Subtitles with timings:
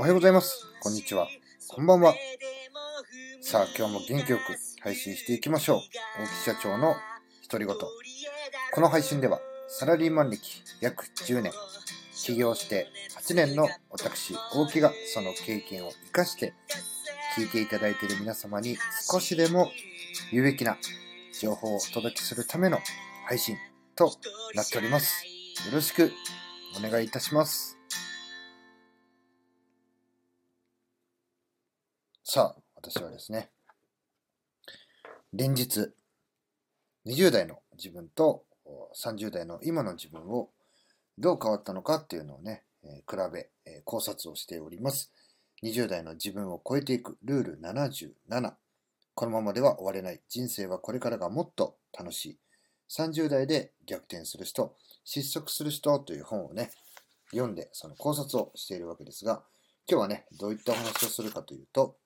[0.00, 0.66] おはようございます。
[0.80, 1.28] こんにちは。
[1.68, 2.14] こんばんは。
[3.42, 5.80] さあ、今日も元気よく配信していきましょう。
[6.18, 6.94] 大木社長の
[7.50, 7.76] 独り言。
[8.72, 11.52] この配信では、サラリーマン歴約10年、
[12.14, 12.86] 起業して
[13.18, 16.54] 8年の私、大木がその経験を活かして、
[17.36, 19.70] 聞いていただいている皆様に少しでも
[20.32, 20.78] 有益な
[21.38, 22.78] 情報をお届けするための
[23.26, 23.58] 配信
[23.94, 24.10] と
[24.54, 25.26] なっております。
[25.26, 26.10] よろしく
[26.78, 27.79] お願いいたします。
[32.32, 33.50] さあ、私はですね、
[35.32, 35.90] 連日、
[37.04, 38.44] 20代の自分と
[38.94, 40.48] 30代の今の自分を
[41.18, 45.12] どう変わったのかっていうのをね、え比べ、え考察をしております。
[45.64, 48.54] 20代の自分を超えていくルール77。
[49.16, 50.20] このままでは終われない。
[50.28, 52.38] 人生はこれからがもっと楽しい。
[52.90, 56.70] 30代で逆転する人、失速する人という本をね、
[57.32, 59.42] 読んでその考察をしているわけですが、
[59.88, 61.96] 今日はね、どういったお話をするかというと、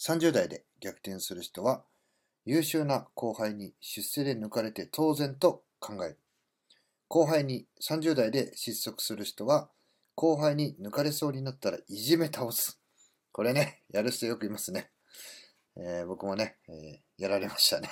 [0.00, 1.84] 30代で逆転する人は、
[2.46, 6.18] 優秀な後輩に出世で抜かれて当然と考える。
[7.08, 9.68] 後輩に30代で失速する人は、
[10.14, 12.80] 後輩に抜かれそうになったらいじめ倒す。
[13.32, 14.90] これね、やる人よくいますね。
[15.76, 17.88] えー、僕もね、えー、やられましたね、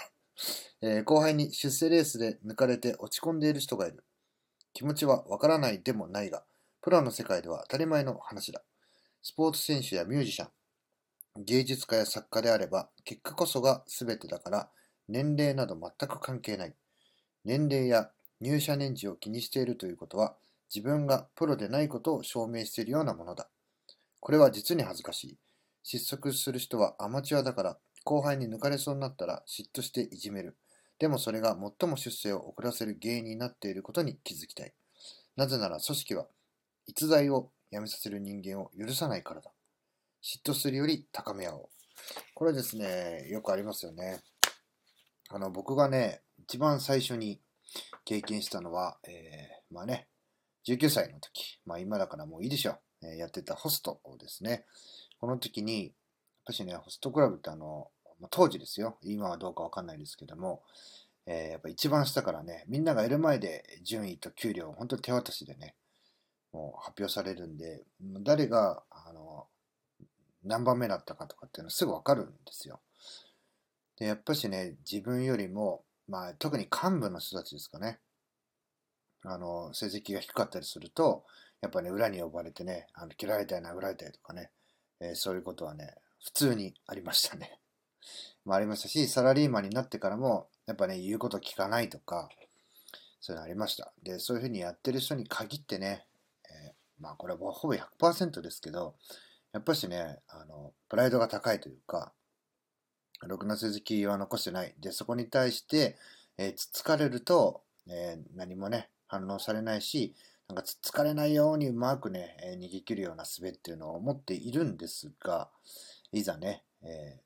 [0.82, 4.04] えー、後輩に出世レースで抜かれて落ち込んでいる人がいる。
[4.72, 6.44] 気持ちはわからないでもないが、
[6.80, 8.62] プロの世界では当たり前の話だ。
[9.22, 10.48] スポーツ選手やミュージシャン、
[11.44, 14.68] 芸術家や作家であれば、結果こそが全てだから、
[15.08, 16.74] 年齢など全く関係ない。
[17.44, 20.34] 年齢や入社年次を気にしているということは、
[20.74, 23.48] 自分がプロでないことを証明しているようなものだ。
[24.20, 25.38] これは実に恥ずかしい。
[25.82, 30.56] 失速する人はアマチュアだから、後輩に抜かれそうになったら嫉妬していじめる。
[30.98, 34.72] でもそれが最も出世を遅らせる原因になっていることに気づきたい。
[35.36, 36.26] なぜなら組織は
[36.86, 39.50] 逸材を辞めさせる人間を許さないからだ。
[40.28, 41.68] 嫉妬するより高め合おう。
[42.34, 44.20] これですね、よくありますよね。
[45.30, 47.40] あの、僕がね、一番最初に
[48.04, 50.06] 経験したのは、えー、まあね、
[50.66, 54.66] 19歳の時、まあ今だからもういいでしょう、えー、やってたホストをですね。
[55.18, 55.92] この時に、やっ
[56.44, 57.88] ぱしね、ホストクラブってあの、
[58.20, 60.62] ま、当時ですよ、今はどうかわかんないですけども、
[61.24, 65.74] えー、やっぱ一番下からね、みんながいる前で順位と給料、本当に手渡しでね、
[66.52, 67.82] もう発表されるんで、
[68.22, 69.46] 誰が、あの、
[70.48, 72.80] 何番目だったかとかっていうのすぐわかるんですよ。
[73.98, 77.98] で、やっぱしね、自分よりも、まあ、特に幹部の人たちですかね。
[79.24, 81.24] あの、成績が低かったりすると、
[81.60, 84.50] やっぱね、裏に呼ばれてね、あの切られたり殴られたりとかね、
[85.00, 85.94] えー、そういうことはね、
[86.24, 87.58] 普通にありましたね。
[88.44, 92.28] まあ、ありましたし、サラリーマンになってからも、やっぱね、言うこと聞かないとか、
[93.20, 93.92] そういうのありました。
[94.02, 96.06] で、そういうふうにやってる人に限ってね、
[96.48, 96.72] えー、
[97.02, 98.94] まあこれはほぼ100%ですけど、
[99.52, 102.12] やっぱしね、あの、プライドが高いというか、
[103.26, 104.74] ろくな成績は残してない。
[104.78, 105.96] で、そこに対して、
[106.36, 110.14] えー、つつかれると、えー、何もね、反応されないし、
[110.48, 115.48] なんかつつかれないようにうまくね、えー、逃げ切るような術っていうのを持っているんですが、
[116.12, 117.20] いざね、え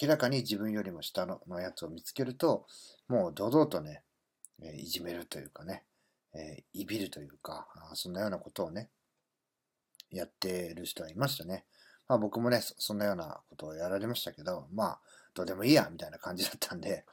[0.00, 2.66] 明らかに自分よりも下ののやつを見つけると、
[3.08, 4.02] もう堂々とね、
[4.62, 5.84] えいじめるというかね、
[6.34, 8.88] えいびるというか、そんなようなことをね、
[10.12, 11.64] やってる人はいましたね。
[12.08, 15.00] まあ僕もね、そんなようなことをやられましたけど、まあ、
[15.34, 17.04] どうでもいいや、みたいな感じだったんで、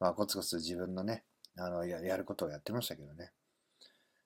[0.00, 1.24] まあコツコツ自分のね、
[1.56, 3.32] あのや、ることをやってましたけどね。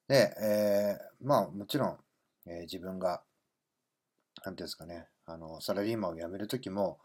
[0.08, 1.98] で、えー、まあもちろん、
[2.46, 3.22] えー、自分が、
[4.44, 6.98] なんていうんですかね、あの、サラリーマンを辞めるときも、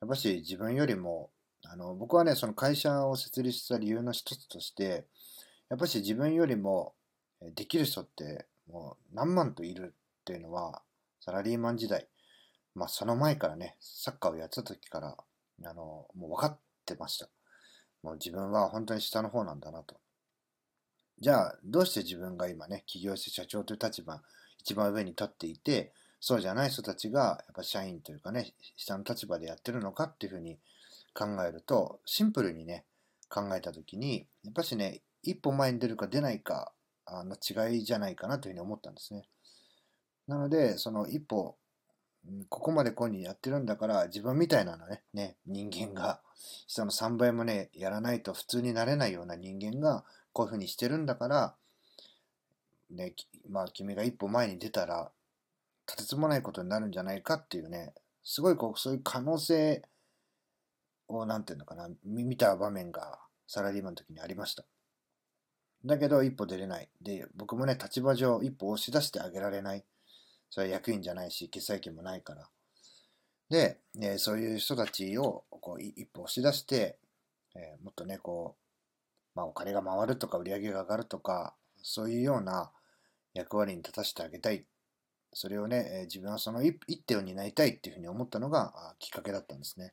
[0.00, 1.30] やっぱし自分よりも、
[1.64, 5.06] あの、僕はね、その会社を設立した理由の一つとして、
[5.68, 6.94] やっぱし自分よりも
[7.54, 10.82] できる人ってもう何万といるっていうのは、
[11.20, 12.06] サラリーマン時代、
[12.74, 15.16] まあその前からね、サッカーをやってた時から、
[15.64, 17.28] あの、もう分かってました。
[18.02, 19.96] もう自分は本当に下の方なんだなと。
[21.20, 24.22] じゃあ、どうして自分が今ね、起業して社長という立場、
[24.58, 30.58] 一番上に立っていて、そうじゃない人たちが、やっぱ社員というかね、下の立場でやってるのかっていうふうに
[31.14, 32.84] 考えると、シンプルにね、
[33.28, 36.72] 考えたときに、やっぱしね、一歩前に出るか出ないか
[37.08, 39.28] の違いじゃないかなというふうに思ったんですね。
[40.30, 41.56] なので、その一歩、
[42.48, 46.20] ここまでこうにやってるんだから、自分みたいなのね、ね、人間が、
[46.68, 51.54] 人の3倍もね、やらないと普通になれないような人間が、こういうふうにしてるんだから、
[52.90, 53.14] ね、
[53.48, 55.10] まあ君が一歩前に出たら、
[55.84, 57.92] とてつもないことになるんじゃないかっていうね、
[58.22, 59.82] すごいこう、そういう可能性
[61.08, 63.18] を、なんていうのかな、見た場面が
[63.48, 64.64] サラリーマンの時にありました。
[65.84, 66.88] だけど一歩出れない。
[67.00, 69.84] で、僕もね、立場上一歩押し出してあげられない。
[70.50, 72.48] それは役員じゃないし、決済権もないから。
[73.48, 76.98] で、えー、そういう人たちをこう一歩押し出して、
[77.54, 82.70] えー、もっとね、こう、まあ、お金が回るとか売り上げが上がるとか、そういうような
[83.34, 84.64] 役割に立たせてあげたい。
[85.32, 89.92] それをね、えー、自分はその一手を担いたいっていうふうに思ったのがきっかけだったんですね。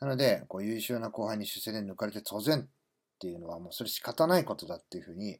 [0.00, 2.68] なので、こう優秀な後輩に出世で抜かれて当然っ
[3.18, 5.38] ていうのはもうそれ仕方ないことだっていうふうに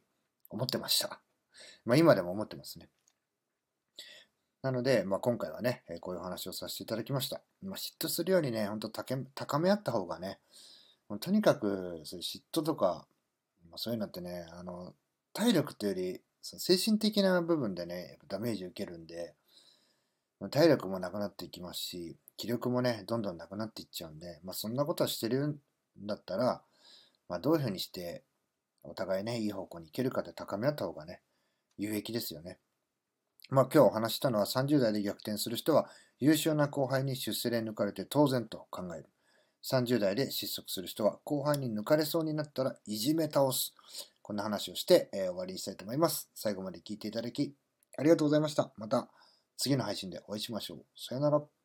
[0.49, 1.21] 思ってました。
[1.85, 2.89] まあ今でも思ってますね。
[4.61, 7.41] なので、まあ、今回はね、こういう話をさせていただきました。
[7.61, 10.39] まあ、嫉妬するよりね、本当高め合った方がね、
[11.19, 13.07] とにかくそういう嫉妬とか、
[13.69, 14.93] まあ、そういうのってね、あの
[15.33, 19.35] 体力というより、精神的な部分でね、ダメージ受けるんで、
[20.51, 25.59] 体力もなくなっていきますし、気力もね、どんどんなくなっていっちゃうんで、まあ、そんなことはしてるん
[26.05, 26.61] だったら、
[27.29, 28.23] まあ、どういうふうにして、
[28.83, 31.21] お互いね、いい方向に行けるかで高め合った方がね、
[31.77, 32.57] 有益ですよね。
[33.49, 35.89] まあ今日お話したのは30代で逆転する人は
[36.19, 39.09] 優秀な後輩に出世で抜かれて当然と考える。
[39.63, 43.73] 30代で失速する人は後輩に抜かれそうになったらいじめ倒す。
[44.21, 46.29] こんな話をして、えー、終わりにしたいと思います。
[46.33, 47.53] 最後まで聞いていただき
[47.97, 48.71] ありがとうございました。
[48.77, 49.07] また
[49.57, 50.85] 次の配信でお会いしましょう。
[50.95, 51.56] さよなら。